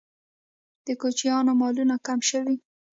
[0.85, 2.55] د کوچیانو مالونه کم شوي؟